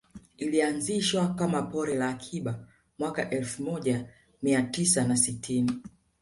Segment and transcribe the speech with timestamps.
[0.37, 2.67] Ilianzishwa kama pori la akiba
[2.99, 4.09] mwaka elfu moja
[4.41, 5.79] mia tisa na sitini